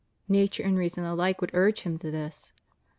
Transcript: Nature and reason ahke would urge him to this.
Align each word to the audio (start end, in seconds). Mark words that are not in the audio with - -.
Nature 0.27 0.63
and 0.63 0.79
reason 0.79 1.03
ahke 1.03 1.39
would 1.41 1.51
urge 1.53 1.81
him 1.81 1.99
to 1.99 2.09
this. 2.09 2.53